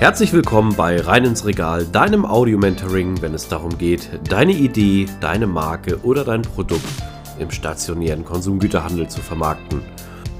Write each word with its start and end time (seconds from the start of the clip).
Herzlich 0.00 0.32
willkommen 0.32 0.76
bei 0.76 1.00
Rein 1.00 1.24
ins 1.24 1.44
Regal, 1.44 1.84
deinem 1.84 2.24
Audio-Mentoring, 2.24 3.20
wenn 3.20 3.34
es 3.34 3.48
darum 3.48 3.76
geht, 3.78 4.08
deine 4.28 4.52
Idee, 4.52 5.06
deine 5.20 5.48
Marke 5.48 5.98
oder 6.04 6.22
dein 6.22 6.42
Produkt 6.42 6.84
im 7.40 7.50
stationären 7.50 8.24
Konsumgüterhandel 8.24 9.08
zu 9.08 9.20
vermarkten. 9.20 9.82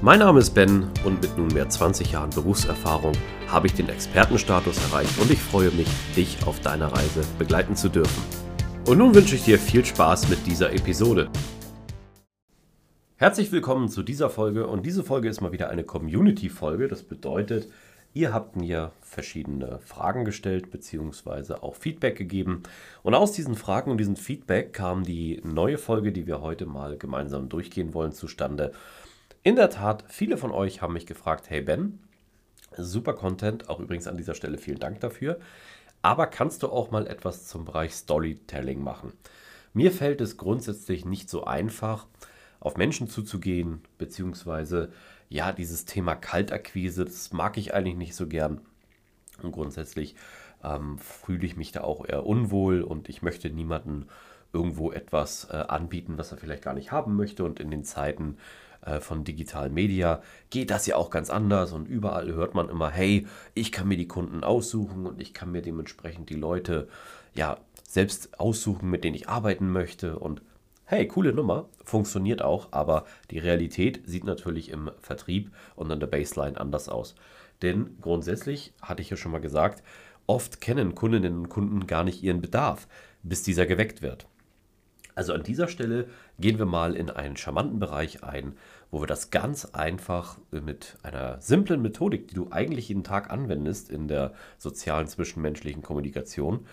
Mein 0.01 0.19
Name 0.19 0.39
ist 0.39 0.51
Ben 0.51 0.87
und 1.03 1.21
mit 1.21 1.37
nunmehr 1.37 1.67
20 1.67 2.13
Jahren 2.13 2.29
Berufserfahrung 2.29 3.11
habe 3.49 3.67
ich 3.67 3.73
den 3.73 3.89
Expertenstatus 3.89 4.77
erreicht 4.85 5.19
und 5.19 5.29
ich 5.29 5.41
freue 5.41 5.71
mich, 5.71 5.89
dich 6.15 6.37
auf 6.47 6.61
deiner 6.61 6.93
Reise 6.93 7.19
begleiten 7.37 7.75
zu 7.75 7.89
dürfen. 7.89 8.23
Und 8.87 8.97
nun 8.97 9.13
wünsche 9.13 9.35
ich 9.35 9.43
dir 9.43 9.59
viel 9.59 9.83
Spaß 9.83 10.29
mit 10.29 10.47
dieser 10.47 10.71
Episode. 10.71 11.29
Herzlich 13.17 13.51
willkommen 13.51 13.89
zu 13.89 14.03
dieser 14.03 14.29
Folge 14.29 14.67
und 14.67 14.85
diese 14.85 15.03
Folge 15.03 15.27
ist 15.27 15.41
mal 15.41 15.51
wieder 15.51 15.69
eine 15.69 15.83
Community-Folge. 15.83 16.87
Das 16.87 17.03
bedeutet, 17.03 17.67
ihr 18.13 18.33
habt 18.33 18.55
mir 18.55 18.91
verschiedene 19.01 19.79
Fragen 19.79 20.25
gestellt 20.25 20.71
bzw. 20.71 21.53
auch 21.55 21.75
Feedback 21.75 22.17
gegeben 22.17 22.63
und 23.03 23.13
aus 23.13 23.31
diesen 23.31 23.55
Fragen 23.55 23.91
und 23.91 23.97
diesem 23.97 24.15
Feedback 24.15 24.73
kam 24.73 25.03
die 25.03 25.41
neue 25.43 25.77
Folge, 25.77 26.11
die 26.11 26.27
wir 26.27 26.41
heute 26.41 26.65
mal 26.65 26.97
gemeinsam 26.97 27.49
durchgehen 27.49 27.93
wollen, 27.93 28.11
zustande. 28.11 28.71
In 29.43 29.55
der 29.55 29.69
Tat, 29.69 30.03
viele 30.07 30.37
von 30.37 30.51
euch 30.51 30.81
haben 30.81 30.93
mich 30.93 31.05
gefragt, 31.05 31.49
hey 31.49 31.61
Ben, 31.61 31.99
super 32.75 33.13
Content, 33.13 33.69
auch 33.69 33.79
übrigens 33.79 34.07
an 34.07 34.17
dieser 34.17 34.35
Stelle 34.35 34.57
vielen 34.57 34.79
Dank 34.79 34.99
dafür, 34.99 35.39
aber 36.01 36.27
kannst 36.27 36.63
du 36.63 36.67
auch 36.67 36.91
mal 36.91 37.07
etwas 37.07 37.47
zum 37.47 37.65
Bereich 37.65 37.93
Storytelling 37.93 38.83
machen? 38.83 39.13
Mir 39.73 39.91
fällt 39.91 40.21
es 40.21 40.37
grundsätzlich 40.37 41.05
nicht 41.05 41.29
so 41.29 41.43
einfach, 41.43 42.07
auf 42.59 42.75
Menschen 42.75 43.07
zuzugehen, 43.07 43.81
beziehungsweise 43.97 44.91
ja, 45.29 45.51
dieses 45.51 45.85
Thema 45.85 46.15
Kaltakquise, 46.15 47.05
das 47.05 47.31
mag 47.31 47.57
ich 47.57 47.73
eigentlich 47.73 47.95
nicht 47.95 48.15
so 48.15 48.27
gern. 48.27 48.61
Und 49.41 49.51
grundsätzlich 49.51 50.15
ähm, 50.63 50.97
fühle 50.97 51.45
ich 51.45 51.55
mich 51.55 51.71
da 51.71 51.81
auch 51.81 52.05
eher 52.05 52.25
unwohl 52.25 52.81
und 52.81 53.07
ich 53.09 53.21
möchte 53.21 53.49
niemanden 53.49 54.07
irgendwo 54.51 54.91
etwas 54.91 55.47
äh, 55.51 55.57
anbieten, 55.57 56.17
was 56.17 56.31
er 56.31 56.37
vielleicht 56.37 56.63
gar 56.63 56.73
nicht 56.73 56.91
haben 56.91 57.15
möchte. 57.15 57.43
Und 57.43 57.59
in 57.59 57.69
den 57.69 57.83
Zeiten 57.83 58.37
äh, 58.81 58.99
von 58.99 59.23
digitalen 59.23 59.73
Media 59.73 60.21
geht 60.49 60.71
das 60.71 60.87
ja 60.87 60.95
auch 60.95 61.11
ganz 61.11 61.29
anders 61.29 61.73
und 61.73 61.87
überall 61.87 62.33
hört 62.33 62.55
man 62.55 62.69
immer, 62.69 62.89
hey, 62.89 63.27
ich 63.53 63.71
kann 63.71 63.87
mir 63.87 63.97
die 63.97 64.07
Kunden 64.07 64.43
aussuchen 64.43 65.05
und 65.05 65.21
ich 65.21 65.33
kann 65.33 65.51
mir 65.51 65.61
dementsprechend 65.61 66.29
die 66.29 66.35
Leute 66.35 66.87
ja 67.33 67.57
selbst 67.87 68.39
aussuchen, 68.39 68.89
mit 68.89 69.03
denen 69.03 69.15
ich 69.15 69.29
arbeiten 69.29 69.71
möchte 69.71 70.17
und 70.17 70.41
hey, 70.89 71.07
coole 71.07 71.33
Nummer, 71.33 71.69
funktioniert 71.83 72.41
auch, 72.41 72.69
aber 72.71 73.05
die 73.29 73.37
Realität 73.37 74.01
sieht 74.07 74.23
natürlich 74.23 74.69
im 74.69 74.89
Vertrieb 74.99 75.51
und 75.75 75.91
an 75.91 75.99
der 75.99 76.07
Baseline 76.07 76.59
anders 76.59 76.89
aus. 76.89 77.13
Denn 77.61 77.95
grundsätzlich, 78.01 78.73
hatte 78.81 79.03
ich 79.03 79.11
ja 79.11 79.15
schon 79.15 79.31
mal 79.31 79.39
gesagt, 79.39 79.83
oft 80.25 80.61
kennen 80.61 80.95
Kundinnen 80.95 81.37
und 81.37 81.49
Kunden 81.49 81.85
gar 81.85 82.03
nicht 82.03 82.23
ihren 82.23 82.41
Bedarf, 82.41 82.87
bis 83.21 83.43
dieser 83.43 83.67
geweckt 83.67 84.01
wird. 84.01 84.25
Also 85.13 85.31
an 85.33 85.43
dieser 85.43 85.67
Stelle 85.67 86.07
gehen 86.39 86.57
wir 86.57 86.65
mal 86.65 86.95
in 86.95 87.11
einen 87.11 87.37
charmanten 87.37 87.77
Bereich 87.77 88.23
ein, 88.23 88.57
wo 88.89 88.99
wir 88.99 89.07
das 89.07 89.29
ganz 89.29 89.65
einfach 89.65 90.39
mit 90.49 90.97
einer 91.03 91.39
simplen 91.39 91.83
Methodik, 91.83 92.29
die 92.29 92.35
du 92.35 92.47
eigentlich 92.49 92.89
jeden 92.89 93.03
Tag 93.03 93.29
anwendest 93.29 93.91
in 93.91 94.07
der 94.07 94.33
sozialen 94.57 95.05
zwischenmenschlichen 95.05 95.83
Kommunikation, 95.83 96.65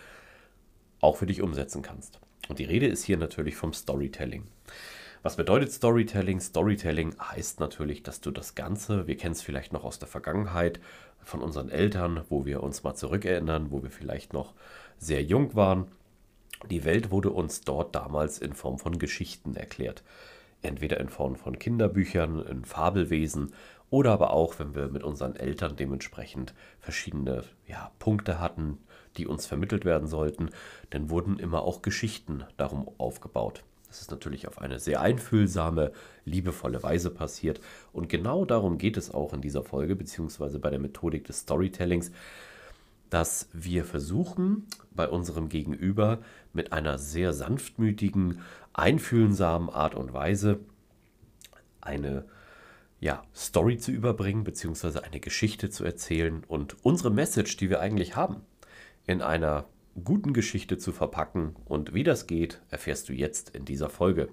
auch 1.03 1.19
für 1.19 1.27
dich 1.27 1.43
umsetzen 1.43 1.83
kannst. 1.83 2.19
Und 2.49 2.59
die 2.59 2.65
Rede 2.65 2.87
ist 2.87 3.05
hier 3.05 3.17
natürlich 3.17 3.57
vom 3.57 3.73
Storytelling. 3.73 4.45
Was 5.23 5.37
bedeutet 5.37 5.73
Storytelling? 5.73 6.41
Storytelling 6.41 7.17
heißt 7.21 7.59
natürlich, 7.59 8.03
dass 8.03 8.21
du 8.21 8.31
das 8.31 8.55
Ganze, 8.55 9.07
wir 9.07 9.17
kennen 9.17 9.33
es 9.33 9.43
vielleicht 9.43 9.73
noch 9.73 9.85
aus 9.85 9.99
der 9.99 10.09
Vergangenheit 10.09 10.79
von 11.25 11.43
unseren 11.43 11.69
Eltern, 11.69 12.23
wo 12.29 12.47
wir 12.47 12.63
uns 12.63 12.85
mal 12.85 12.95
zurückerinnern, 12.95 13.73
wo 13.73 13.83
wir 13.83 13.91
vielleicht 13.91 14.33
noch 14.33 14.55
sehr 14.99 15.23
jung 15.23 15.57
waren. 15.57 15.89
Die 16.71 16.85
Welt 16.85 17.11
wurde 17.11 17.31
uns 17.31 17.63
dort 17.63 17.95
damals 17.95 18.39
in 18.39 18.55
Form 18.55 18.79
von 18.79 18.99
Geschichten 18.99 19.57
erklärt. 19.57 20.05
Entweder 20.63 21.01
in 21.01 21.09
Form 21.09 21.35
von 21.35 21.59
Kinderbüchern, 21.59 22.41
in 22.47 22.65
Fabelwesen 22.65 23.53
oder 23.91 24.13
aber 24.13 24.31
auch, 24.31 24.59
wenn 24.59 24.75
wir 24.75 24.89
mit 24.89 25.03
unseren 25.03 25.37
Eltern 25.37 25.77
dementsprechend 25.77 26.55
verschiedene 26.81 27.45
ja, 27.67 27.91
Punkte 27.99 28.41
hatten, 28.41 28.79
die 29.17 29.27
uns 29.27 29.47
vermittelt 29.47 29.85
werden 29.85 30.09
sollten, 30.09 30.51
dann 30.91 31.11
wurden 31.11 31.39
immer 31.39 31.63
auch 31.63 31.83
Geschichten 31.83 32.45
darum 32.57 32.89
aufgebaut. 32.99 33.63
Das 33.89 34.01
ist 34.01 34.11
natürlich 34.11 34.47
auf 34.49 34.61
eine 34.61 34.79
sehr 34.79 35.01
einfühlsame, 35.01 35.93
liebevolle 36.25 36.83
Weise 36.83 37.11
passiert. 37.11 37.61
Und 37.93 38.09
genau 38.09 38.45
darum 38.45 38.79
geht 38.79 38.97
es 38.97 39.13
auch 39.13 39.33
in 39.33 39.41
dieser 39.41 39.63
Folge, 39.63 39.97
beziehungsweise 39.97 40.59
bei 40.59 40.71
der 40.71 40.79
Methodik 40.81 41.25
des 41.25 41.41
Storytellings, 41.41 42.11
dass 43.11 43.49
wir 43.53 43.85
versuchen, 43.85 44.67
bei 44.91 45.09
unserem 45.09 45.49
Gegenüber 45.49 46.19
mit 46.53 46.73
einer 46.73 46.99
sehr 46.99 47.33
sanftmütigen, 47.33 48.41
einfühlsamen 48.73 49.71
Art 49.71 49.95
und 49.95 50.13
Weise 50.13 50.59
eine 51.81 52.25
ja, 53.01 53.23
Story 53.35 53.79
zu 53.79 53.93
überbringen, 53.93 54.45
beziehungsweise 54.45 55.05
eine 55.05 55.21
Geschichte 55.21 55.71
zu 55.71 55.85
erzählen 55.85 56.43
und 56.49 56.77
unsere 56.85 57.11
Message, 57.11 57.57
die 57.57 57.71
wir 57.71 57.81
eigentlich 57.81 58.17
haben, 58.17 58.43
in 59.07 59.23
einer 59.23 59.67
guten 60.05 60.33
Geschichte 60.33 60.79
zu 60.79 60.93
verpacken. 60.93 61.57
Und 61.65 61.95
wie 61.95 62.05
das 62.05 62.27
geht, 62.27 62.61
erfährst 62.71 63.09
du 63.09 63.13
jetzt 63.13 63.51
in 63.51 63.65
dieser 63.65 63.89
Folge. 63.89 64.29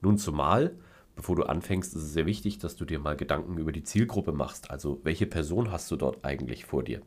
Nun 0.00 0.16
zumal, 0.16 0.76
bevor 1.16 1.36
du 1.36 1.42
anfängst, 1.42 1.94
ist 1.94 2.02
es 2.02 2.12
sehr 2.12 2.26
wichtig, 2.26 2.58
dass 2.58 2.76
du 2.76 2.84
dir 2.84 2.98
mal 2.98 3.16
Gedanken 3.16 3.58
über 3.58 3.72
die 3.72 3.84
Zielgruppe 3.84 4.32
machst. 4.32 4.70
Also 4.70 5.00
welche 5.02 5.26
Person 5.26 5.70
hast 5.70 5.90
du 5.90 5.96
dort 5.96 6.24
eigentlich 6.24 6.64
vor 6.64 6.82
dir? 6.82 7.02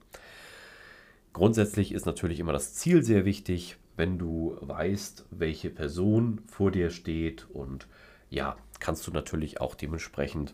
Grundsätzlich 1.33 1.91
ist 1.91 2.05
natürlich 2.05 2.39
immer 2.39 2.53
das 2.53 2.75
Ziel 2.75 3.03
sehr 3.03 3.25
wichtig, 3.25 3.77
wenn 3.95 4.19
du 4.19 4.57
weißt, 4.61 5.25
welche 5.31 5.71
Person 5.71 6.41
vor 6.45 6.69
dir 6.69 6.91
steht 6.91 7.47
und 7.49 7.87
ja, 8.29 8.55
kannst 8.79 9.05
du 9.07 9.11
natürlich 9.11 9.61
auch 9.61 9.75
dementsprechend 9.75 10.53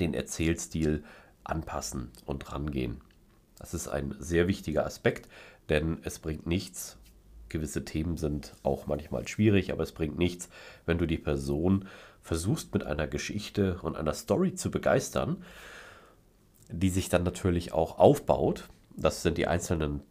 den 0.00 0.14
Erzählstil 0.14 1.04
anpassen 1.42 2.10
und 2.24 2.50
rangehen. 2.52 3.00
Das 3.64 3.72
ist 3.72 3.88
ein 3.88 4.14
sehr 4.18 4.46
wichtiger 4.46 4.84
Aspekt, 4.84 5.26
denn 5.70 5.96
es 6.02 6.18
bringt 6.18 6.46
nichts. 6.46 6.98
Gewisse 7.48 7.82
Themen 7.82 8.18
sind 8.18 8.52
auch 8.62 8.86
manchmal 8.86 9.26
schwierig, 9.26 9.72
aber 9.72 9.84
es 9.84 9.92
bringt 9.92 10.18
nichts, 10.18 10.50
wenn 10.84 10.98
du 10.98 11.06
die 11.06 11.16
Person 11.16 11.88
versuchst 12.20 12.74
mit 12.74 12.84
einer 12.84 13.06
Geschichte 13.06 13.78
und 13.80 13.96
einer 13.96 14.12
Story 14.12 14.54
zu 14.54 14.70
begeistern, 14.70 15.42
die 16.68 16.90
sich 16.90 17.08
dann 17.08 17.22
natürlich 17.22 17.72
auch 17.72 17.98
aufbaut. 17.98 18.68
Das 18.98 19.22
sind 19.22 19.38
die 19.38 19.46
einzelnen 19.46 20.02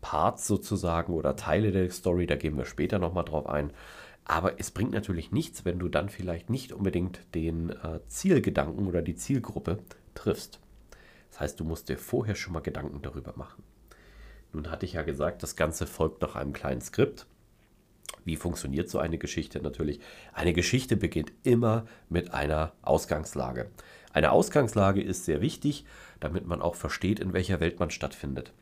Parts 0.00 0.46
sozusagen 0.46 1.14
oder 1.14 1.34
Teile 1.34 1.72
der 1.72 1.90
Story, 1.90 2.28
da 2.28 2.36
gehen 2.36 2.56
wir 2.56 2.66
später 2.66 3.00
nochmal 3.00 3.24
drauf 3.24 3.48
ein. 3.48 3.72
Aber 4.24 4.60
es 4.60 4.70
bringt 4.70 4.92
natürlich 4.92 5.32
nichts, 5.32 5.64
wenn 5.64 5.80
du 5.80 5.88
dann 5.88 6.08
vielleicht 6.08 6.48
nicht 6.48 6.72
unbedingt 6.72 7.22
den 7.34 7.70
äh, 7.70 7.98
Zielgedanken 8.06 8.86
oder 8.86 9.02
die 9.02 9.16
Zielgruppe 9.16 9.78
triffst. 10.14 10.60
Das 11.32 11.40
heißt, 11.40 11.60
du 11.60 11.64
musst 11.64 11.88
dir 11.88 11.96
vorher 11.96 12.34
schon 12.34 12.52
mal 12.52 12.60
Gedanken 12.60 13.00
darüber 13.00 13.32
machen. 13.36 13.64
Nun 14.52 14.70
hatte 14.70 14.84
ich 14.84 14.92
ja 14.92 15.02
gesagt, 15.02 15.42
das 15.42 15.56
Ganze 15.56 15.86
folgt 15.86 16.20
nach 16.20 16.36
einem 16.36 16.52
kleinen 16.52 16.82
Skript. 16.82 17.26
Wie 18.26 18.36
funktioniert 18.36 18.90
so 18.90 18.98
eine 18.98 19.16
Geschichte 19.16 19.62
natürlich? 19.62 20.00
Eine 20.34 20.52
Geschichte 20.52 20.94
beginnt 20.94 21.32
immer 21.42 21.86
mit 22.10 22.34
einer 22.34 22.72
Ausgangslage. 22.82 23.70
Eine 24.12 24.30
Ausgangslage 24.30 25.00
ist 25.00 25.24
sehr 25.24 25.40
wichtig, 25.40 25.86
damit 26.20 26.46
man 26.46 26.60
auch 26.60 26.74
versteht, 26.74 27.18
in 27.18 27.32
welcher 27.32 27.60
Welt 27.60 27.80
man 27.80 27.90
stattfindet. 27.90 28.52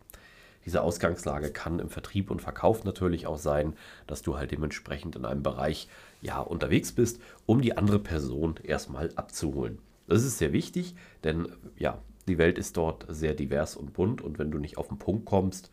Diese 0.65 0.83
Ausgangslage 0.83 1.51
kann 1.51 1.81
im 1.81 1.91
Vertrieb 1.91 2.31
und 2.31 2.41
Verkauf 2.41 2.85
natürlich 2.85 3.27
auch 3.27 3.39
sein, 3.39 3.75
dass 4.07 4.23
du 4.23 4.37
halt 4.37 4.53
dementsprechend 4.53 5.17
in 5.17 5.25
einem 5.25 5.43
Bereich 5.43 5.89
ja 6.21 6.39
unterwegs 6.41 6.93
bist, 6.93 7.21
um 7.47 7.63
die 7.63 7.77
andere 7.77 7.99
Person 7.99 8.61
erstmal 8.63 9.11
abzuholen. 9.17 9.81
Das 10.07 10.23
ist 10.23 10.39
sehr 10.39 10.53
wichtig, 10.53 10.95
denn 11.25 11.49
ja, 11.77 11.99
die 12.31 12.39
Welt 12.39 12.59
ist 12.59 12.77
dort 12.77 13.04
sehr 13.09 13.34
divers 13.34 13.77
und 13.77 13.93
bunt 13.93 14.22
und 14.22 14.39
wenn 14.39 14.51
du 14.51 14.59
nicht 14.59 14.78
auf 14.78 14.89
den 14.89 14.99
Punkt 14.99 15.27
kommst, 15.27 15.71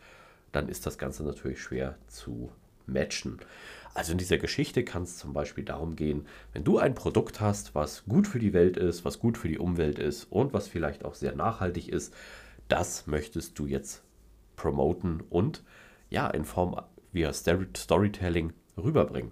dann 0.52 0.70
ist 0.70 0.86
das 0.86 0.98
Ganze 0.98 1.24
natürlich 1.24 1.62
schwer 1.62 1.98
zu 2.08 2.52
matchen. 2.86 3.38
Also 3.94 4.12
in 4.12 4.18
dieser 4.18 4.38
Geschichte 4.38 4.84
kann 4.84 5.04
es 5.04 5.18
zum 5.18 5.34
Beispiel 5.34 5.64
darum 5.64 5.96
gehen, 5.96 6.28
wenn 6.54 6.64
du 6.64 6.78
ein 6.78 6.96
Produkt 6.96 7.40
hast, 7.40 7.76
was 7.76 8.06
gut 8.06 8.28
für 8.28 8.40
die 8.40 8.54
Welt 8.54 8.78
ist, 8.78 9.06
was 9.06 9.20
gut 9.20 9.38
für 9.38 9.48
die 9.48 9.58
Umwelt 9.58 10.00
ist 10.00 10.26
und 10.26 10.54
was 10.54 10.68
vielleicht 10.68 11.06
auch 11.06 11.16
sehr 11.16 11.36
nachhaltig 11.36 11.90
ist, 11.90 12.14
das 12.68 13.08
möchtest 13.08 13.58
du 13.58 13.66
jetzt 13.66 14.04
promoten 14.56 15.24
und 15.30 15.64
ja, 16.10 16.28
in 16.30 16.46
Form 16.46 16.80
via 17.12 17.34
Storytelling 17.34 18.54
rüberbringen. 18.78 19.32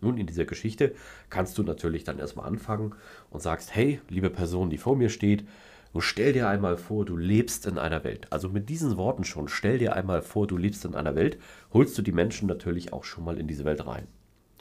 Nun, 0.00 0.18
in 0.18 0.26
dieser 0.26 0.44
Geschichte 0.44 0.94
kannst 1.30 1.56
du 1.58 1.62
natürlich 1.62 2.04
dann 2.04 2.18
erstmal 2.18 2.46
anfangen 2.46 2.94
und 3.30 3.40
sagst, 3.40 3.74
hey, 3.74 4.00
liebe 4.08 4.30
Person, 4.30 4.68
die 4.68 4.78
vor 4.78 4.96
mir 4.96 5.08
steht, 5.08 5.44
stell 6.00 6.32
dir 6.32 6.48
einmal 6.48 6.76
vor, 6.76 7.04
du 7.04 7.16
lebst 7.16 7.66
in 7.66 7.78
einer 7.78 8.02
Welt. 8.04 8.26
Also 8.30 8.48
mit 8.48 8.68
diesen 8.68 8.96
Worten 8.96 9.24
schon, 9.24 9.48
stell 9.48 9.78
dir 9.78 9.94
einmal 9.94 10.22
vor, 10.22 10.46
du 10.46 10.56
lebst 10.56 10.84
in 10.84 10.94
einer 10.94 11.14
Welt, 11.14 11.38
holst 11.72 11.96
du 11.98 12.02
die 12.02 12.12
Menschen 12.12 12.48
natürlich 12.48 12.92
auch 12.92 13.04
schon 13.04 13.24
mal 13.24 13.38
in 13.38 13.46
diese 13.46 13.64
Welt 13.64 13.86
rein. 13.86 14.06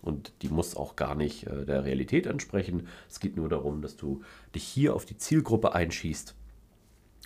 Und 0.01 0.33
die 0.41 0.49
muss 0.49 0.75
auch 0.75 0.95
gar 0.95 1.15
nicht 1.15 1.47
äh, 1.47 1.65
der 1.65 1.85
Realität 1.85 2.25
entsprechen. 2.25 2.87
Es 3.09 3.19
geht 3.19 3.37
nur 3.37 3.49
darum, 3.49 3.81
dass 3.81 3.95
du 3.95 4.23
dich 4.55 4.63
hier 4.63 4.95
auf 4.95 5.05
die 5.05 5.17
Zielgruppe 5.17 5.73
einschießt 5.73 6.35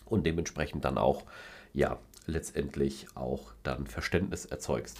und 0.05 0.25
dementsprechend 0.25 0.85
dann 0.85 0.97
auch, 0.97 1.23
ja, 1.73 1.97
letztendlich 2.27 3.07
auch 3.15 3.53
dann 3.63 3.87
Verständnis 3.87 4.45
erzeugst. 4.45 4.99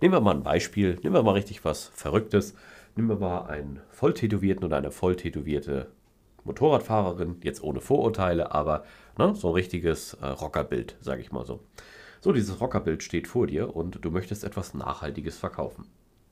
Nehmen 0.00 0.14
wir 0.14 0.20
mal 0.20 0.34
ein 0.34 0.42
Beispiel, 0.42 0.98
nehmen 1.02 1.14
wir 1.14 1.22
mal 1.22 1.32
richtig 1.32 1.64
was 1.64 1.86
Verrücktes. 1.94 2.54
Nehmen 2.94 3.08
wir 3.08 3.16
mal 3.16 3.46
einen 3.46 3.80
volltätowierten 3.90 4.64
oder 4.64 4.76
eine 4.78 4.90
volltätowierte 4.90 5.90
Motorradfahrerin, 6.46 7.36
jetzt 7.42 7.62
ohne 7.62 7.80
Vorurteile, 7.80 8.52
aber 8.52 8.84
ne, 9.18 9.34
so 9.34 9.48
ein 9.48 9.54
richtiges 9.54 10.14
äh, 10.14 10.26
Rockerbild, 10.26 10.96
sage 11.00 11.20
ich 11.20 11.32
mal 11.32 11.44
so. 11.44 11.60
So, 12.20 12.32
dieses 12.32 12.60
Rockerbild 12.60 13.02
steht 13.02 13.28
vor 13.28 13.46
dir 13.46 13.76
und 13.76 14.04
du 14.04 14.10
möchtest 14.10 14.44
etwas 14.44 14.74
Nachhaltiges 14.74 15.36
verkaufen. 15.36 15.86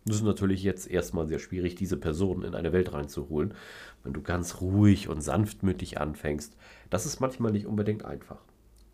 Das 0.07 0.17
ist 0.17 0.23
natürlich 0.23 0.63
jetzt 0.63 0.91
erstmal 0.91 1.27
sehr 1.27 1.39
schwierig, 1.39 1.77
diese 1.77 1.97
Person 1.97 2.43
in 2.43 2.55
eine 2.55 2.73
Welt 2.73 2.93
reinzuholen, 2.93 3.55
wenn 4.03 4.13
du 4.13 4.23
ganz 4.23 4.61
ruhig 4.61 5.09
und 5.09 5.23
sanftmütig 5.23 5.99
anfängst. 5.99 6.57
Das 6.91 7.07
ist 7.07 7.21
manchmal 7.21 7.53
nicht 7.53 7.67
unbedingt 7.67 8.05
einfach, 8.05 8.39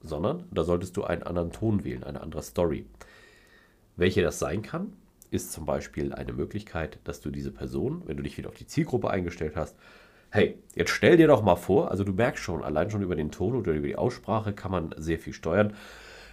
sondern 0.03 0.45
da 0.53 0.63
solltest 0.63 0.97
du 0.97 1.05
einen 1.05 1.25
anderen 1.25 1.53
Ton 1.53 1.85
wählen, 1.85 2.05
eine 2.05 2.21
andere 2.21 2.43
Story. 2.43 2.87
Welche 3.97 4.23
das 4.23 4.39
sein 4.39 4.63
kann, 4.63 4.93
ist 5.31 5.53
zum 5.53 5.67
Beispiel 5.67 6.13
eine 6.13 6.33
Möglichkeit, 6.33 6.99
dass 7.05 7.21
du 7.21 7.31
diese 7.31 7.51
Person, 7.51 8.03
wenn 8.07 8.17
du 8.17 8.23
dich 8.23 8.37
wieder 8.39 8.49
auf 8.49 8.57
die 8.57 8.67
Zielgruppe 8.67 9.11
eingestellt 9.11 9.57
hast, 9.57 9.77
hey, 10.31 10.59
jetzt 10.75 10.91
stell 10.91 11.17
dir 11.17 11.27
doch 11.27 11.43
mal 11.43 11.57
vor, 11.57 11.91
also 11.91 12.05
du 12.05 12.13
merkst 12.13 12.43
schon, 12.43 12.63
allein 12.63 12.91
schon 12.91 13.03
über 13.03 13.17
den 13.17 13.31
Ton 13.31 13.57
oder 13.57 13.73
über 13.73 13.87
die 13.87 13.97
Aussprache 13.97 14.53
kann 14.53 14.71
man 14.71 14.95
sehr 14.97 15.19
viel 15.19 15.33
steuern. 15.33 15.75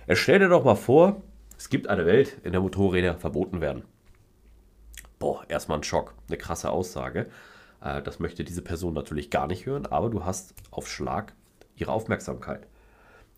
Jetzt 0.07 0.19
stell 0.19 0.39
dir 0.39 0.49
doch 0.49 0.63
mal 0.63 0.75
vor, 0.75 1.21
es 1.57 1.69
gibt 1.69 1.87
eine 1.87 2.05
Welt, 2.05 2.37
in 2.43 2.51
der 2.51 2.61
Motorräder 2.61 3.15
verboten 3.15 3.59
werden. 3.61 3.83
Boah, 5.19 5.43
erstmal 5.47 5.79
ein 5.79 5.83
Schock, 5.83 6.13
eine 6.27 6.37
krasse 6.37 6.69
Aussage. 6.69 7.27
Äh, 7.81 8.03
das 8.03 8.19
möchte 8.19 8.43
diese 8.43 8.61
Person 8.61 8.93
natürlich 8.93 9.31
gar 9.31 9.47
nicht 9.47 9.65
hören, 9.65 9.87
aber 9.87 10.09
du 10.09 10.23
hast 10.23 10.53
auf 10.69 10.87
Schlag 10.87 11.33
ihre 11.75 11.91
Aufmerksamkeit. 11.91 12.67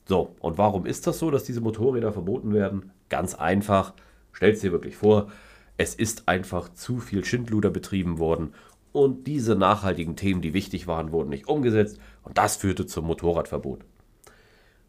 So, 0.06 0.36
und 0.40 0.58
warum 0.58 0.86
ist 0.86 1.08
das 1.08 1.20
so, 1.20 1.32
dass 1.32 1.46
diese 1.46 1.62
Motorräder 1.62 2.12
verboten 2.12 2.54
werden? 2.54 2.92
Ganz 3.08 3.36
einfach, 3.36 3.94
stell 4.34 4.52
es 4.52 4.60
dir 4.60 4.72
wirklich 4.72 4.98
vor, 4.98 5.32
es 5.78 5.96
ist 5.96 6.28
einfach 6.28 6.74
zu 6.74 7.00
viel 7.00 7.24
Schindluder 7.24 7.70
betrieben 7.70 8.20
worden 8.20 8.54
und 8.92 9.28
diese 9.28 9.56
nachhaltigen 9.56 10.16
Themen, 10.16 10.42
die 10.42 10.54
wichtig 10.54 10.88
waren, 10.88 11.12
wurden 11.12 11.30
nicht 11.30 11.48
umgesetzt 11.48 12.00
und 12.24 12.38
das 12.38 12.58
führte 12.58 12.86
zum 12.86 13.06
Motorradverbot. 13.06 13.86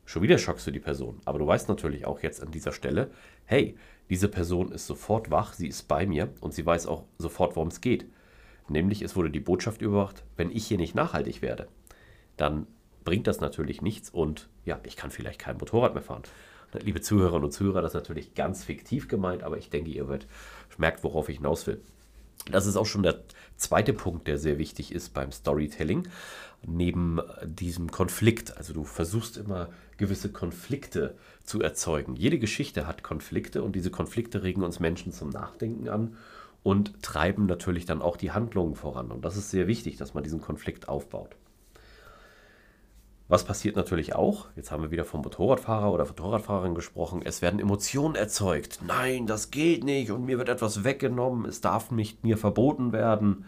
Schon 0.05 0.23
wieder 0.23 0.39
schockst 0.39 0.67
du 0.67 0.71
die 0.71 0.81
Person, 0.81 1.21
aber 1.25 1.39
du 1.39 1.47
weißt 1.47 1.69
natürlich 1.69 2.07
auch 2.07 2.21
jetzt 2.21 2.43
an 2.43 2.51
dieser 2.51 2.73
Stelle, 2.73 3.11
hey, 3.45 3.77
diese 4.09 4.29
Person 4.29 4.73
ist 4.73 4.87
sofort 4.87 5.31
wach, 5.31 5.53
sie 5.53 5.69
ist 5.69 5.87
bei 5.87 6.07
mir 6.07 6.31
und 6.41 6.53
sie 6.53 6.67
weiß 6.67 6.87
auch 6.87 7.05
sofort, 7.19 7.55
worum 7.55 7.69
es 7.69 7.81
geht. 7.81 8.07
Nämlich 8.69 9.03
es 9.03 9.15
wurde 9.15 9.31
die 9.31 9.41
Botschaft 9.41 9.83
überwacht, 9.83 10.25
wenn 10.37 10.51
ich 10.51 10.67
hier 10.67 10.79
nicht 10.79 10.95
nachhaltig 10.95 11.43
werde, 11.43 11.69
dann 12.37 12.67
bringt 13.05 13.27
das 13.27 13.41
natürlich 13.41 13.83
nichts 13.83 14.11
und 14.11 14.49
ja, 14.65 14.81
ich 14.83 14.97
kann 14.97 15.11
vielleicht 15.11 15.39
kein 15.39 15.59
Motorrad 15.59 15.95
mehr 15.95 16.03
fahren. 16.03 16.23
Liebe 16.83 17.01
Zuhörerinnen 17.01 17.45
und 17.45 17.53
Zuhörer, 17.53 17.83
das 17.83 17.93
ist 17.93 18.01
natürlich 18.01 18.35
ganz 18.35 18.65
fiktiv 18.65 19.09
gemeint, 19.09 19.43
aber 19.43 19.59
ich 19.59 19.71
denke, 19.71 19.91
ihr 19.91 20.09
werdet, 20.09 20.29
merkt, 20.77 21.05
worauf 21.05 21.29
ich 21.29 21.37
hinaus 21.37 21.67
will. 21.67 21.81
Das 22.51 22.67
ist 22.67 22.77
auch 22.77 22.87
schon 22.87 23.03
der 23.03 23.21
zweite 23.57 23.93
Punkt, 23.93 24.27
der 24.27 24.39
sehr 24.39 24.59
wichtig 24.59 24.93
ist 24.93 25.13
beim 25.13 25.33
Storytelling. 25.33 26.09
Neben 26.67 27.21
diesem 27.45 27.91
Konflikt, 27.91 28.57
also 28.57 28.73
du 28.73 28.85
versuchst 28.85 29.37
immer 29.37 29.69
gewisse 29.97 30.31
Konflikte 30.31 31.15
zu 31.45 31.61
erzeugen. 31.61 32.17
Jede 32.17 32.39
Geschichte 32.39 32.87
hat 32.87 33.03
Konflikte 33.03 33.63
und 33.63 33.77
diese 33.77 33.91
Konflikte 33.91 34.43
regen 34.43 34.63
uns 34.63 34.81
Menschen 34.81 35.13
zum 35.13 35.31
Nachdenken 35.31 35.89
an 35.89 36.17
und 36.63 37.03
treiben 37.03 37.47
natürlich 37.47 37.87
dann 37.87 38.03
auch 38.03 38.17
die 38.17 38.33
Handlungen 38.33 38.75
voran. 38.75 39.11
Und 39.11 39.25
das 39.25 39.37
ist 39.37 39.51
sehr 39.51 39.67
wichtig, 39.67 39.97
dass 39.97 40.15
man 40.15 40.23
diesen 40.23 40.41
Konflikt 40.41 40.89
aufbaut. 40.89 41.37
Was 43.31 43.45
passiert 43.45 43.77
natürlich 43.77 44.17
auch? 44.17 44.49
Jetzt 44.57 44.73
haben 44.73 44.83
wir 44.83 44.91
wieder 44.91 45.05
vom 45.05 45.21
Motorradfahrer 45.21 45.93
oder 45.93 46.05
Motorradfahrerin 46.05 46.75
gesprochen. 46.75 47.23
Es 47.25 47.43
werden 47.43 47.61
Emotionen 47.61 48.17
erzeugt. 48.17 48.81
Nein, 48.85 49.29
das 49.29 49.53
geht 49.53 49.85
nicht 49.85 50.11
und 50.11 50.25
mir 50.25 50.37
wird 50.39 50.49
etwas 50.49 50.83
weggenommen. 50.83 51.45
Es 51.45 51.61
darf 51.61 51.93
nicht 51.93 52.25
mir 52.25 52.37
verboten 52.37 52.93
werden. 52.93 53.45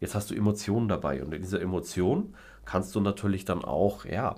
Jetzt 0.00 0.14
hast 0.14 0.30
du 0.30 0.34
Emotionen 0.34 0.88
dabei 0.88 1.22
und 1.22 1.34
in 1.34 1.42
dieser 1.42 1.60
Emotion 1.60 2.34
kannst 2.64 2.94
du 2.94 3.02
natürlich 3.02 3.44
dann 3.44 3.62
auch 3.62 4.06
ja, 4.06 4.36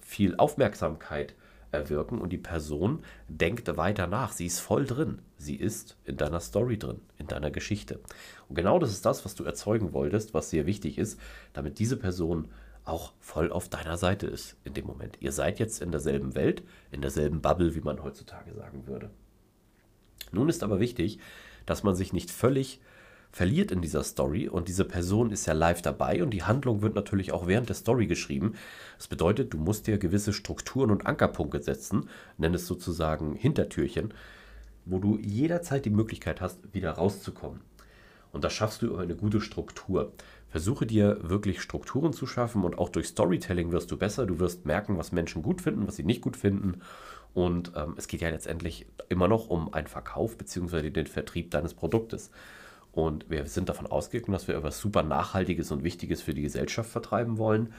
viel 0.00 0.36
Aufmerksamkeit 0.36 1.34
erwirken 1.72 2.20
und 2.20 2.30
die 2.30 2.38
Person 2.38 3.00
denkt 3.26 3.76
weiter 3.76 4.06
nach. 4.06 4.30
Sie 4.30 4.46
ist 4.46 4.60
voll 4.60 4.84
drin. 4.84 5.22
Sie 5.38 5.56
ist 5.56 5.96
in 6.04 6.16
deiner 6.16 6.38
Story 6.38 6.78
drin, 6.78 7.00
in 7.18 7.26
deiner 7.26 7.50
Geschichte. 7.50 7.98
Und 8.48 8.54
genau 8.54 8.78
das 8.78 8.92
ist 8.92 9.04
das, 9.04 9.24
was 9.24 9.34
du 9.34 9.42
erzeugen 9.42 9.92
wolltest, 9.92 10.34
was 10.34 10.50
sehr 10.50 10.66
wichtig 10.66 10.98
ist, 10.98 11.18
damit 11.52 11.80
diese 11.80 11.96
Person 11.96 12.46
auch 12.90 13.12
voll 13.20 13.52
auf 13.52 13.68
deiner 13.68 13.96
Seite 13.96 14.26
ist 14.26 14.56
in 14.64 14.74
dem 14.74 14.86
Moment. 14.86 15.16
Ihr 15.20 15.32
seid 15.32 15.58
jetzt 15.58 15.80
in 15.80 15.92
derselben 15.92 16.34
Welt, 16.34 16.62
in 16.90 17.00
derselben 17.00 17.40
Bubble, 17.40 17.74
wie 17.74 17.80
man 17.80 18.02
heutzutage 18.02 18.52
sagen 18.54 18.86
würde. 18.86 19.10
Nun 20.32 20.48
ist 20.48 20.62
aber 20.62 20.80
wichtig, 20.80 21.18
dass 21.66 21.82
man 21.82 21.94
sich 21.94 22.12
nicht 22.12 22.30
völlig 22.30 22.80
verliert 23.32 23.70
in 23.70 23.80
dieser 23.80 24.02
Story 24.02 24.48
und 24.48 24.66
diese 24.66 24.84
Person 24.84 25.30
ist 25.30 25.46
ja 25.46 25.52
live 25.52 25.82
dabei 25.82 26.22
und 26.22 26.30
die 26.30 26.42
Handlung 26.42 26.82
wird 26.82 26.96
natürlich 26.96 27.30
auch 27.30 27.46
während 27.46 27.68
der 27.68 27.76
Story 27.76 28.08
geschrieben. 28.08 28.54
Das 28.96 29.06
bedeutet, 29.06 29.54
du 29.54 29.58
musst 29.58 29.86
dir 29.86 29.98
gewisse 29.98 30.32
Strukturen 30.32 30.90
und 30.90 31.06
Ankerpunkte 31.06 31.62
setzen, 31.62 32.08
nenn 32.38 32.54
es 32.54 32.66
sozusagen 32.66 33.36
Hintertürchen, 33.36 34.12
wo 34.84 34.98
du 34.98 35.16
jederzeit 35.18 35.84
die 35.84 35.90
Möglichkeit 35.90 36.40
hast, 36.40 36.58
wieder 36.74 36.90
rauszukommen. 36.92 37.60
Und 38.32 38.44
das 38.44 38.52
schaffst 38.52 38.82
du 38.82 38.86
über 38.86 39.00
eine 39.00 39.16
gute 39.16 39.40
Struktur. 39.40 40.12
Versuche 40.50 40.84
dir 40.84 41.18
wirklich 41.22 41.62
Strukturen 41.62 42.12
zu 42.12 42.26
schaffen 42.26 42.64
und 42.64 42.76
auch 42.76 42.88
durch 42.88 43.06
Storytelling 43.06 43.70
wirst 43.70 43.90
du 43.90 43.96
besser. 43.96 44.26
Du 44.26 44.40
wirst 44.40 44.66
merken, 44.66 44.98
was 44.98 45.12
Menschen 45.12 45.42
gut 45.42 45.62
finden, 45.62 45.86
was 45.86 45.96
sie 45.96 46.02
nicht 46.02 46.22
gut 46.22 46.36
finden. 46.36 46.80
Und 47.34 47.72
ähm, 47.76 47.94
es 47.96 48.08
geht 48.08 48.20
ja 48.20 48.30
letztendlich 48.30 48.86
immer 49.08 49.28
noch 49.28 49.48
um 49.48 49.72
einen 49.72 49.86
Verkauf 49.86 50.36
bzw. 50.36 50.90
den 50.90 51.06
Vertrieb 51.06 51.52
deines 51.52 51.74
Produktes. 51.74 52.30
Und 52.92 53.30
wir 53.30 53.46
sind 53.46 53.68
davon 53.68 53.86
ausgegangen, 53.86 54.32
dass 54.32 54.48
wir 54.48 54.56
etwas 54.56 54.80
super 54.80 55.04
Nachhaltiges 55.04 55.70
und 55.70 55.84
Wichtiges 55.84 56.22
für 56.22 56.34
die 56.34 56.42
Gesellschaft 56.42 56.90
vertreiben 56.90 57.38
wollen. 57.38 57.72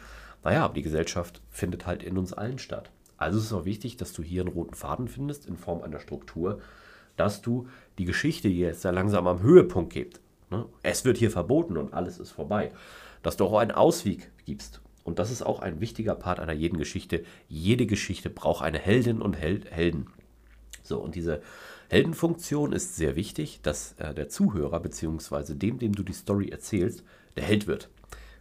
Naja, 0.44 0.64
aber 0.64 0.74
die 0.74 0.82
Gesellschaft 0.82 1.42
findet 1.50 1.86
halt 1.86 2.04
in 2.04 2.18
uns 2.18 2.32
allen 2.32 2.58
statt. 2.58 2.90
Also 3.18 3.38
ist 3.38 3.46
es 3.46 3.54
auch 3.54 3.66
wichtig, 3.66 3.98
dass 3.98 4.14
du 4.14 4.24
hier 4.24 4.42
einen 4.42 4.54
roten 4.54 4.74
Faden 4.74 5.10
findest 5.10 5.46
in 5.46 5.58
Form 5.58 5.82
einer 5.82 6.00
Struktur, 6.00 6.60
dass 7.18 7.42
du 7.42 7.68
die 7.98 8.06
Geschichte, 8.06 8.48
die 8.48 8.60
jetzt 8.60 8.82
sehr 8.82 8.94
langsam 8.94 9.28
am 9.28 9.42
Höhepunkt 9.42 9.92
gibt, 9.92 10.22
Ne? 10.51 10.65
Es 10.83 11.06
wird 11.06 11.18
hier 11.18 11.31
verboten 11.31 11.77
und 11.77 11.94
alles 11.94 12.19
ist 12.19 12.31
vorbei. 12.31 12.71
Dass 13.24 13.38
du 13.38 13.45
auch 13.45 13.57
einen 13.57 13.71
Ausweg 13.71 14.30
gibst. 14.45 14.81
Und 15.03 15.18
das 15.18 15.31
ist 15.31 15.42
auch 15.42 15.59
ein 15.59 15.81
wichtiger 15.81 16.13
Part 16.13 16.39
einer 16.39 16.53
jeden 16.53 16.77
Geschichte. 16.77 17.24
Jede 17.50 17.88
Geschichte 17.88 18.29
braucht 18.29 18.63
eine 18.63 18.77
Heldin 18.77 19.22
und 19.22 19.34
Held 19.34 19.72
Helden. 19.72 20.08
So, 20.84 21.00
und 21.00 21.15
diese 21.15 21.41
Heldenfunktion 21.89 22.74
ist 22.74 22.96
sehr 22.96 23.15
wichtig, 23.15 23.62
dass 23.63 23.93
äh, 23.93 24.13
der 24.13 24.29
Zuhörer 24.29 24.79
bzw. 24.79 25.55
dem, 25.55 25.79
dem 25.79 25.93
du 25.93 26.03
die 26.03 26.13
Story 26.13 26.50
erzählst, 26.50 27.03
der 27.36 27.43
Held 27.43 27.67
wird. 27.67 27.89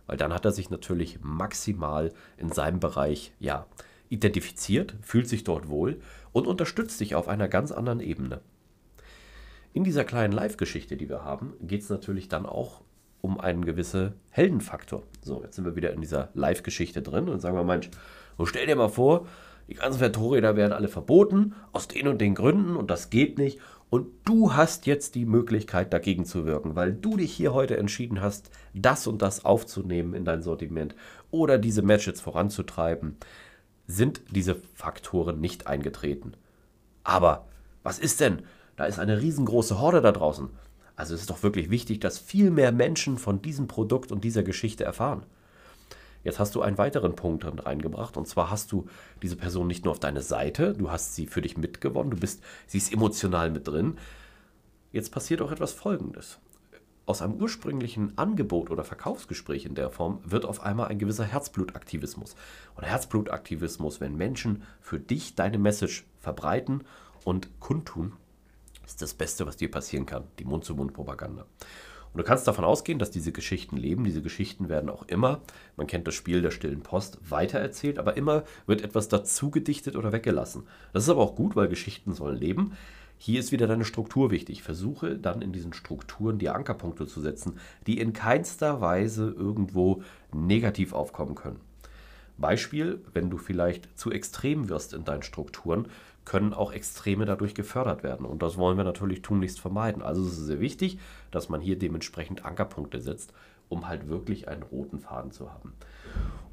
Weil 0.06 0.16
dann 0.16 0.32
hat 0.32 0.44
er 0.44 0.52
sich 0.52 0.70
natürlich 0.70 1.18
maximal 1.22 2.12
in 2.36 2.52
seinem 2.52 2.80
Bereich 2.80 3.32
ja, 3.38 3.66
identifiziert, 4.08 4.94
fühlt 5.02 5.28
sich 5.28 5.44
dort 5.44 5.68
wohl 5.68 6.00
und 6.32 6.46
unterstützt 6.46 7.00
dich 7.00 7.14
auf 7.14 7.28
einer 7.28 7.48
ganz 7.48 7.72
anderen 7.72 8.00
Ebene. 8.00 8.40
In 9.72 9.84
dieser 9.84 10.04
kleinen 10.04 10.32
Live-Geschichte, 10.32 10.96
die 10.96 11.08
wir 11.08 11.24
haben, 11.24 11.52
geht 11.60 11.82
es 11.82 11.90
natürlich 11.90 12.28
dann 12.28 12.44
auch 12.44 12.80
um 13.20 13.38
einen 13.38 13.64
gewissen 13.64 14.14
Heldenfaktor. 14.30 15.04
So, 15.22 15.42
jetzt 15.44 15.54
sind 15.54 15.64
wir 15.64 15.76
wieder 15.76 15.92
in 15.92 16.00
dieser 16.00 16.30
Live-Geschichte 16.34 17.02
drin 17.02 17.28
und 17.28 17.40
sagen 17.40 17.56
wir, 17.56 17.62
Mensch, 17.62 17.88
stell 18.44 18.66
dir 18.66 18.74
mal 18.74 18.88
vor, 18.88 19.28
die 19.68 19.74
ganzen 19.74 20.00
Motorräder 20.00 20.56
werden 20.56 20.72
alle 20.72 20.88
verboten, 20.88 21.54
aus 21.72 21.86
den 21.86 22.08
und 22.08 22.20
den 22.20 22.34
Gründen 22.34 22.74
und 22.74 22.90
das 22.90 23.10
geht 23.10 23.38
nicht. 23.38 23.60
Und 23.90 24.08
du 24.24 24.54
hast 24.54 24.86
jetzt 24.86 25.14
die 25.14 25.24
Möglichkeit, 25.24 25.92
dagegen 25.92 26.24
zu 26.24 26.46
wirken, 26.46 26.74
weil 26.74 26.92
du 26.92 27.16
dich 27.16 27.32
hier 27.32 27.54
heute 27.54 27.76
entschieden 27.76 28.20
hast, 28.20 28.50
das 28.74 29.06
und 29.06 29.22
das 29.22 29.44
aufzunehmen 29.44 30.14
in 30.14 30.24
dein 30.24 30.42
Sortiment 30.42 30.96
oder 31.30 31.58
diese 31.58 31.82
Matches 31.82 32.20
voranzutreiben, 32.20 33.16
sind 33.86 34.22
diese 34.30 34.56
Faktoren 34.74 35.40
nicht 35.40 35.68
eingetreten. 35.68 36.34
Aber 37.04 37.46
was 37.82 38.00
ist 38.00 38.20
denn, 38.20 38.42
da 38.80 38.86
ist 38.86 38.98
eine 38.98 39.20
riesengroße 39.20 39.78
Horde 39.78 40.00
da 40.00 40.10
draußen. 40.10 40.48
Also 40.96 41.14
es 41.14 41.20
ist 41.20 41.28
doch 41.28 41.42
wirklich 41.42 41.68
wichtig, 41.68 42.00
dass 42.00 42.18
viel 42.18 42.50
mehr 42.50 42.72
Menschen 42.72 43.18
von 43.18 43.42
diesem 43.42 43.68
Produkt 43.68 44.10
und 44.10 44.24
dieser 44.24 44.42
Geschichte 44.42 44.84
erfahren. 44.84 45.24
Jetzt 46.24 46.38
hast 46.38 46.54
du 46.54 46.62
einen 46.62 46.78
weiteren 46.78 47.14
Punkt 47.14 47.44
reingebracht 47.44 48.16
und 48.16 48.26
zwar 48.26 48.50
hast 48.50 48.72
du 48.72 48.86
diese 49.20 49.36
Person 49.36 49.66
nicht 49.66 49.84
nur 49.84 49.92
auf 49.92 50.00
deine 50.00 50.22
Seite, 50.22 50.72
du 50.72 50.90
hast 50.90 51.14
sie 51.14 51.26
für 51.26 51.42
dich 51.42 51.58
mitgewonnen, 51.58 52.12
du 52.12 52.16
bist, 52.16 52.42
sie 52.66 52.78
ist 52.78 52.90
emotional 52.90 53.50
mit 53.50 53.68
drin. 53.68 53.98
Jetzt 54.92 55.12
passiert 55.12 55.42
auch 55.42 55.52
etwas 55.52 55.74
Folgendes. 55.74 56.38
Aus 57.04 57.20
einem 57.20 57.34
ursprünglichen 57.34 58.16
Angebot 58.16 58.70
oder 58.70 58.82
Verkaufsgespräch 58.84 59.66
in 59.66 59.74
der 59.74 59.90
Form 59.90 60.20
wird 60.24 60.46
auf 60.46 60.62
einmal 60.62 60.88
ein 60.88 60.98
gewisser 60.98 61.24
Herzblutaktivismus. 61.24 62.34
Und 62.76 62.84
Herzblutaktivismus, 62.84 64.00
wenn 64.00 64.16
Menschen 64.16 64.62
für 64.80 64.98
dich 64.98 65.34
deine 65.34 65.58
Message 65.58 66.06
verbreiten 66.18 66.84
und 67.24 67.60
kundtun, 67.60 68.14
ist 68.90 69.02
das 69.02 69.14
Beste, 69.14 69.46
was 69.46 69.56
dir 69.56 69.70
passieren 69.70 70.06
kann, 70.06 70.24
die 70.38 70.44
Mund-zu-Mund-Propaganda. 70.44 71.46
Und 72.12 72.18
du 72.18 72.24
kannst 72.24 72.48
davon 72.48 72.64
ausgehen, 72.64 72.98
dass 72.98 73.12
diese 73.12 73.30
Geschichten 73.30 73.76
leben. 73.76 74.02
Diese 74.02 74.20
Geschichten 74.20 74.68
werden 74.68 74.90
auch 74.90 75.04
immer, 75.06 75.40
man 75.76 75.86
kennt 75.86 76.08
das 76.08 76.14
Spiel 76.14 76.42
der 76.42 76.50
stillen 76.50 76.82
Post, 76.82 77.18
weitererzählt, 77.28 78.00
aber 78.00 78.16
immer 78.16 78.42
wird 78.66 78.82
etwas 78.82 79.08
dazu 79.08 79.50
gedichtet 79.50 79.94
oder 79.94 80.12
weggelassen. 80.12 80.66
Das 80.92 81.04
ist 81.04 81.08
aber 81.08 81.22
auch 81.22 81.36
gut, 81.36 81.54
weil 81.54 81.68
Geschichten 81.68 82.12
sollen 82.12 82.36
leben. 82.36 82.72
Hier 83.16 83.38
ist 83.38 83.52
wieder 83.52 83.68
deine 83.68 83.84
Struktur 83.84 84.30
wichtig. 84.30 84.62
Versuche 84.62 85.16
dann 85.16 85.42
in 85.42 85.52
diesen 85.52 85.72
Strukturen 85.72 86.38
die 86.38 86.48
Ankerpunkte 86.48 87.06
zu 87.06 87.20
setzen, 87.20 87.60
die 87.86 88.00
in 88.00 88.12
keinster 88.12 88.80
Weise 88.80 89.30
irgendwo 89.30 90.02
negativ 90.32 90.94
aufkommen 90.94 91.36
können. 91.36 91.60
Beispiel, 92.38 93.04
wenn 93.12 93.30
du 93.30 93.36
vielleicht 93.36 93.96
zu 93.98 94.10
extrem 94.10 94.68
wirst 94.68 94.94
in 94.94 95.04
deinen 95.04 95.22
Strukturen, 95.22 95.88
können 96.30 96.54
auch 96.54 96.70
Extreme 96.72 97.24
dadurch 97.24 97.56
gefördert 97.56 98.04
werden. 98.04 98.24
Und 98.24 98.40
das 98.40 98.56
wollen 98.56 98.76
wir 98.76 98.84
natürlich 98.84 99.20
tunlichst 99.20 99.58
vermeiden. 99.58 100.00
Also 100.00 100.24
es 100.24 100.38
ist 100.38 100.46
sehr 100.46 100.60
wichtig, 100.60 101.00
dass 101.32 101.48
man 101.48 101.60
hier 101.60 101.76
dementsprechend 101.76 102.44
Ankerpunkte 102.44 103.00
setzt, 103.00 103.32
um 103.68 103.88
halt 103.88 104.08
wirklich 104.08 104.46
einen 104.46 104.62
roten 104.62 105.00
Faden 105.00 105.32
zu 105.32 105.52
haben. 105.52 105.72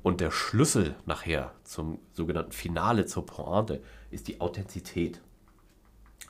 Und 0.01 0.19
der 0.19 0.31
Schlüssel 0.31 0.96
nachher 1.05 1.51
zum 1.63 2.00
sogenannten 2.13 2.53
Finale, 2.53 3.05
zur 3.05 3.27
Pointe, 3.27 3.84
ist 4.10 4.27
die 4.27 4.41
Authentizität. 4.41 5.22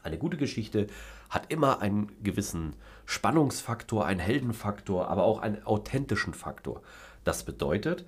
Eine 0.04 0.18
gute 0.18 0.36
Geschichte 0.36 0.88
hat 1.30 1.50
immer 1.50 1.80
einen 1.80 2.12
gewissen 2.22 2.75
Spannungsfaktor, 3.06 4.06
einen 4.06 4.20
Heldenfaktor, 4.20 5.08
aber 5.08 5.24
auch 5.24 5.39
einen 5.39 5.63
authentischen 5.63 6.34
Faktor. 6.34 6.82
Das 7.24 7.44
bedeutet, 7.46 8.04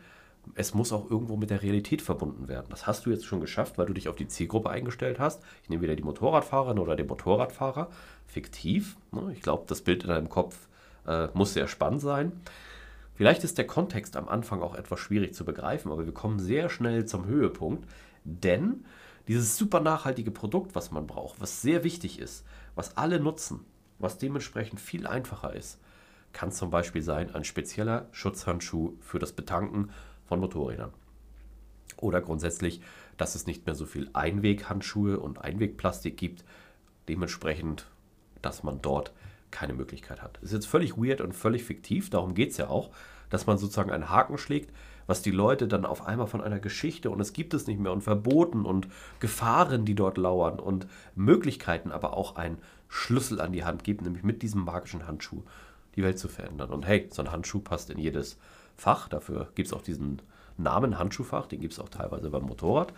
es 0.56 0.74
muss 0.74 0.92
auch 0.92 1.10
irgendwo 1.10 1.38
mit 1.38 1.50
der 1.50 1.62
Realität 1.62 2.02
verbunden 2.02 2.48
werden. 2.48 2.68
Das 2.70 2.88
hast 2.88 3.06
du 3.06 3.12
jetzt 3.12 3.26
schon 3.26 3.42
geschafft, 3.42 3.78
weil 3.78 3.86
du 3.86 3.94
dich 3.94 4.08
auf 4.08 4.16
die 4.16 4.28
Zielgruppe 4.28 4.70
eingestellt 4.70 5.20
hast. 5.20 5.44
Ich 5.64 5.70
nehme 5.70 5.84
wieder 5.84 5.96
die 5.96 6.04
Motorradfahrerin 6.04 6.80
oder 6.80 6.96
den 6.96 7.08
Motorradfahrer. 7.08 7.90
Fiktiv. 8.26 8.98
Ne? 9.12 9.32
Ich 9.34 9.42
glaube, 9.42 9.66
das 9.68 9.82
Bild 9.82 10.04
in 10.04 10.10
deinem 10.10 10.30
Kopf 10.30 10.68
äh, 11.08 11.28
muss 11.34 11.54
sehr 11.54 11.68
spannend 11.68 12.02
sein. 12.02 12.32
Vielleicht 13.16 13.44
ist 13.44 13.58
der 13.58 13.68
Kontext 13.68 14.16
am 14.16 14.30
Anfang 14.30 14.62
auch 14.62 14.76
etwas 14.76 15.00
schwierig 15.02 15.34
zu 15.34 15.44
begreifen, 15.44 15.92
aber 15.92 16.06
wir 16.06 16.14
kommen 16.14 16.40
sehr 16.40 16.70
schnell 16.70 17.06
zum 17.06 17.26
Höhepunkt, 17.26 17.86
denn 18.24 18.86
dieses 19.28 19.58
super 19.58 19.82
nachhaltige 19.82 20.32
Produkt, 20.32 20.74
was 20.74 20.92
man 20.92 21.06
braucht, 21.06 21.42
was 21.42 21.62
sehr 21.62 21.84
wichtig 21.84 22.20
ist, 22.20 22.46
was 22.76 22.96
alle 22.96 23.20
nutzen, 23.20 23.66
was 24.00 24.18
dementsprechend 24.18 24.80
viel 24.80 25.06
einfacher 25.06 25.54
ist, 25.54 25.80
kann 26.32 26.52
zum 26.52 26.70
Beispiel 26.70 27.02
sein 27.02 27.36
ein 27.36 27.44
spezieller 27.44 28.08
Schutzhandschuh 28.12 28.94
für 29.02 29.20
das 29.20 29.34
Betanken 29.34 29.90
von 30.30 30.40
Motorrädern. 30.40 30.94
Oder 31.98 32.22
grundsätzlich, 32.22 32.82
dass 33.18 33.36
es 33.36 33.48
nicht 33.48 33.66
mehr 33.66 33.76
so 33.76 33.86
viel 33.86 34.10
Einweghandschuhe 34.14 35.20
und 35.20 35.42
Einwegplastik 35.42 36.16
gibt, 36.16 36.46
dementsprechend, 37.10 37.88
dass 38.42 38.64
man 38.64 38.82
dort 38.82 39.12
keine 39.52 39.74
Möglichkeit 39.74 40.22
hat. 40.22 40.38
Ist 40.42 40.54
jetzt 40.54 40.68
völlig 40.68 40.96
weird 40.96 41.20
und 41.20 41.34
völlig 41.34 41.64
fiktiv, 41.64 42.10
darum 42.10 42.36
geht 42.36 42.52
es 42.52 42.58
ja 42.58 42.70
auch, 42.70 42.92
dass 43.32 43.48
man 43.48 43.58
sozusagen 43.58 43.92
einen 43.92 44.10
Haken 44.10 44.38
schlägt, 44.38 44.72
was 45.08 45.24
die 45.24 45.32
Leute 45.32 45.68
dann 45.68 45.86
auf 45.86 46.06
einmal 46.06 46.28
von 46.28 46.42
einer 46.42 46.60
Geschichte 46.60 47.10
und 47.10 47.20
es 47.20 47.34
gibt 47.34 47.56
es 47.56 47.66
nicht 47.66 47.80
mehr 47.80 47.92
und 47.92 48.04
Verboten 48.04 48.66
und 48.66 48.88
Gefahren, 49.20 49.84
die 49.84 49.96
dort 49.96 50.20
lauern 50.20 50.60
und 50.60 50.86
Möglichkeiten, 51.16 51.92
aber 51.92 52.16
auch 52.16 52.36
einen 52.36 52.60
Schlüssel 52.88 53.42
an 53.42 53.52
die 53.52 53.66
Hand 53.66 53.84
gibt, 53.84 54.04
nämlich 54.04 54.24
mit 54.24 54.44
diesem 54.44 54.64
magischen 54.64 55.08
Handschuh 55.08 55.44
die 55.96 56.04
Welt 56.04 56.20
zu 56.20 56.28
verändern. 56.28 56.70
Und 56.70 56.86
hey, 56.86 57.10
so 57.12 57.24
ein 57.24 57.32
Handschuh 57.32 57.60
passt 57.60 57.90
in 57.90 57.98
jedes 57.98 58.38
Fach, 58.80 59.10
dafür 59.10 59.50
gibt 59.56 59.68
es 59.68 59.74
auch 59.74 59.82
diesen 59.82 60.22
Namen 60.58 60.98
Handschuhfach, 60.98 61.48
den 61.48 61.60
gibt 61.60 61.74
es 61.74 61.80
auch 61.80 61.90
teilweise 61.90 62.30
beim 62.30 62.44
Motorrad. 62.44 62.94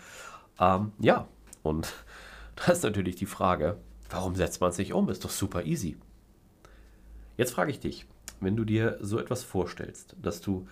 Ähm, 0.60 0.92
ja, 1.00 1.28
und 1.64 1.92
da 2.56 2.72
ist 2.72 2.84
natürlich 2.84 3.16
die 3.16 3.26
Frage, 3.26 3.78
warum 4.10 4.36
setzt 4.36 4.62
man 4.62 4.72
sich 4.72 4.94
um? 4.94 5.10
Ist 5.10 5.26
doch 5.26 5.30
super 5.30 5.66
easy. 5.66 5.98
Jetzt 7.38 7.54
frage 7.54 7.72
ich 7.72 7.80
dich, 7.80 8.06
wenn 8.40 8.56
du 8.56 8.66
dir 8.66 8.98
so 9.02 9.20
etwas 9.20 9.44
vorstellst, 9.44 10.16
dass 10.22 10.42
du 10.42 10.68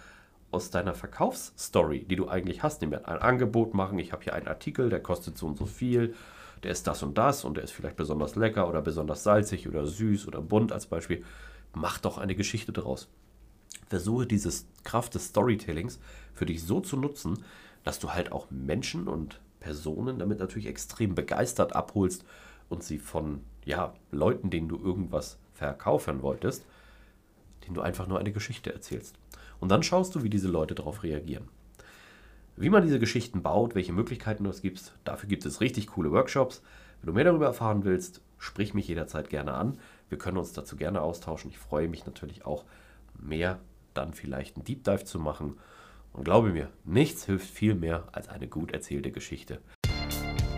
aus 0.52 0.72
deiner 0.72 0.96
Verkaufsstory, 0.96 2.06
die 2.06 2.16
du 2.16 2.28
eigentlich 2.28 2.64
hast, 2.64 2.82
nämlich 2.82 3.06
ein 3.06 3.20
Angebot 3.20 3.74
machen, 3.74 4.00
ich 4.00 4.12
habe 4.12 4.24
hier 4.24 4.34
einen 4.34 4.48
Artikel, 4.48 4.90
der 4.90 5.02
kostet 5.02 5.38
so 5.38 5.48
und 5.48 5.58
so 5.58 5.66
viel, 5.66 6.16
der 6.64 6.72
ist 6.72 6.88
das 6.88 7.04
und 7.04 7.18
das 7.18 7.46
und 7.46 7.58
der 7.58 7.64
ist 7.64 7.72
vielleicht 7.72 7.96
besonders 7.96 8.36
lecker 8.36 8.68
oder 8.68 8.82
besonders 8.82 9.24
salzig 9.24 9.68
oder 9.68 9.86
süß 9.86 10.28
oder 10.28 10.42
bunt 10.42 10.72
als 10.72 10.88
Beispiel, 10.88 11.24
mach 11.74 12.00
doch 12.00 12.18
eine 12.18 12.36
Geschichte 12.36 12.72
daraus. 12.72 13.08
Versuche 13.90 14.28
diese 14.28 14.52
Kraft 14.84 15.16
des 15.16 15.28
Storytellings 15.28 16.00
für 16.34 16.46
dich 16.46 16.64
so 16.64 16.80
zu 16.80 16.96
nutzen, 16.96 17.44
dass 17.84 18.00
du 18.00 18.12
halt 18.12 18.32
auch 18.32 18.48
Menschen 18.50 19.08
und 19.08 19.40
Personen 19.60 20.20
damit 20.20 20.40
natürlich 20.40 20.68
extrem 20.68 21.16
begeistert 21.16 21.76
abholst 21.76 22.24
und 22.70 22.84
sie 22.84 23.00
von 23.00 23.42
ja, 23.66 23.94
Leuten, 24.12 24.50
denen 24.50 24.70
du 24.70 24.78
irgendwas 24.78 25.38
verkaufen 25.54 26.22
wolltest, 26.22 26.66
denen 27.66 27.74
du 27.74 27.82
einfach 27.82 28.08
nur 28.08 28.20
eine 28.20 28.32
Geschichte 28.32 28.74
erzählst. 28.74 29.16
Und 29.60 29.70
dann 29.70 29.84
schaust 29.84 30.16
du, 30.16 30.24
wie 30.24 30.30
diese 30.30 30.48
Leute 30.48 30.76
darauf 30.76 31.04
reagieren. 31.04 31.50
Wie 32.56 32.70
man 32.70 32.84
diese 32.84 33.00
Geschichten 33.00 33.42
baut, 33.42 33.76
welche 33.76 33.94
Möglichkeiten 33.94 34.44
du 34.44 34.50
es 34.50 34.62
gibt, 34.62 34.94
dafür 35.04 35.30
gibt 35.30 35.46
es 35.46 35.62
richtig 35.62 35.88
coole 35.88 36.12
Workshops. 36.12 36.62
Wenn 37.02 37.08
du 37.08 37.14
mehr 37.14 37.24
darüber 37.24 37.46
erfahren 37.46 37.86
willst, 37.86 38.22
sprich 38.38 38.74
mich 38.74 38.88
jederzeit 38.88 39.30
gerne 39.30 39.54
an. 39.54 39.78
Wir 40.10 40.18
können 40.18 40.38
uns 40.38 40.54
dazu 40.54 40.76
gerne 40.76 41.02
austauschen. 41.02 41.50
Ich 41.50 41.58
freue 41.58 41.88
mich 41.88 42.06
natürlich 42.06 42.46
auch, 42.46 42.66
mehr 43.18 43.60
dann 43.94 44.14
vielleicht 44.14 44.56
einen 44.56 44.66
Deep 44.66 44.84
Dive 44.84 45.04
zu 45.06 45.20
machen. 45.20 45.58
Und 46.14 46.24
glaube 46.24 46.50
mir, 46.50 46.70
nichts 46.86 47.26
hilft 47.26 47.50
viel 47.50 47.76
mehr 47.76 48.08
als 48.12 48.30
eine 48.30 48.48
gut 48.48 48.72
erzählte 48.72 49.12
Geschichte. 49.12 49.60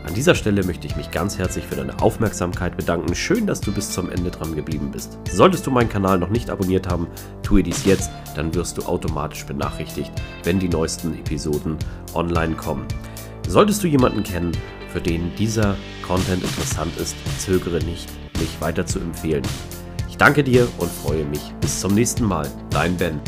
An 0.03 0.15
dieser 0.15 0.33
Stelle 0.33 0.63
möchte 0.63 0.87
ich 0.87 0.95
mich 0.95 1.11
ganz 1.11 1.37
herzlich 1.37 1.65
für 1.65 1.75
deine 1.75 2.01
Aufmerksamkeit 2.01 2.75
bedanken. 2.75 3.13
Schön, 3.13 3.45
dass 3.45 3.61
du 3.61 3.71
bis 3.71 3.91
zum 3.91 4.09
Ende 4.09 4.31
dran 4.31 4.55
geblieben 4.55 4.89
bist. 4.91 5.19
Solltest 5.29 5.67
du 5.67 5.71
meinen 5.71 5.89
Kanal 5.89 6.17
noch 6.17 6.29
nicht 6.29 6.49
abonniert 6.49 6.87
haben, 6.89 7.07
tue 7.43 7.61
dies 7.61 7.85
jetzt, 7.85 8.09
dann 8.35 8.53
wirst 8.55 8.77
du 8.77 8.83
automatisch 8.83 9.45
benachrichtigt, 9.45 10.11
wenn 10.43 10.59
die 10.59 10.69
neuesten 10.69 11.13
Episoden 11.13 11.77
online 12.15 12.55
kommen. 12.55 12.87
Solltest 13.47 13.83
du 13.83 13.87
jemanden 13.87 14.23
kennen, 14.23 14.51
für 14.91 15.01
den 15.01 15.33
dieser 15.35 15.77
Content 16.05 16.43
interessant 16.43 16.97
ist, 16.97 17.15
zögere 17.39 17.79
nicht, 17.85 18.09
mich 18.39 18.59
weiter 18.59 18.85
zu 18.85 18.99
empfehlen. 18.99 19.43
Ich 20.11 20.17
danke 20.17 20.43
dir 20.43 20.67
und 20.77 20.91
freue 20.91 21.23
mich. 21.23 21.41
Bis 21.61 21.79
zum 21.79 21.95
nächsten 21.95 22.25
Mal. 22.25 22.45
Dein 22.69 22.97
Ben. 22.97 23.21